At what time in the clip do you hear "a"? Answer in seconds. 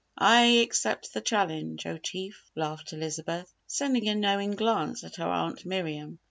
4.09-4.15